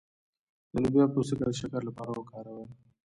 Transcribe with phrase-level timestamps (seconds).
[0.71, 2.65] د لوبیا پوستکی د شکر لپاره وکاروئ